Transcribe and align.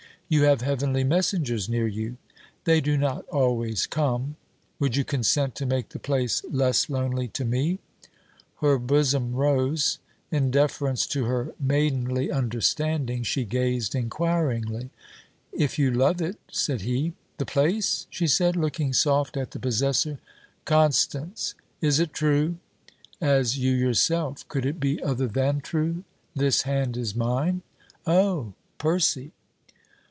'You 0.33 0.43
have 0.43 0.61
heavenly 0.61 1.03
messengers 1.03 1.67
near 1.67 1.87
you.' 1.87 2.15
'They 2.63 2.79
do 2.79 2.95
not 2.95 3.27
always 3.27 3.85
come.' 3.85 4.37
'Would 4.79 4.95
you 4.95 5.03
consent 5.03 5.55
to 5.55 5.65
make 5.65 5.89
the 5.89 5.99
place 5.99 6.41
less 6.49 6.89
lonely 6.89 7.27
to 7.27 7.43
me?' 7.43 7.79
Her 8.61 8.77
bosom 8.77 9.33
rose. 9.33 9.99
In 10.31 10.49
deference 10.49 11.05
to 11.07 11.25
her 11.25 11.53
maidenly 11.59 12.31
understanding, 12.31 13.23
she 13.23 13.43
gazed 13.43 13.93
inquiringly. 13.93 14.89
'If 15.51 15.77
you 15.77 15.91
love 15.91 16.21
it!' 16.21 16.39
said 16.49 16.79
he. 16.83 17.11
'The 17.37 17.45
place?' 17.47 18.07
she 18.09 18.25
said, 18.27 18.55
looking 18.55 18.93
soft 18.93 19.35
at 19.35 19.51
the 19.51 19.59
possessor. 19.59 20.17
'Constance!' 20.63 21.55
'Is 21.81 21.99
it 21.99 22.13
true?' 22.13 22.55
'As 23.19 23.57
you 23.57 23.73
yourself. 23.73 24.47
Could 24.47 24.65
it 24.65 24.79
be 24.79 25.03
other 25.03 25.27
than 25.27 25.59
true? 25.59 26.05
This 26.33 26.61
hand 26.61 26.95
is 26.95 27.13
mine?' 27.17 27.63
'Oh! 28.07 28.53
Percy.' 28.77 29.33